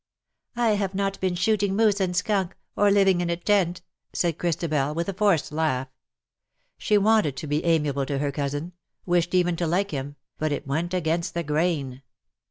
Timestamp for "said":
4.17-4.39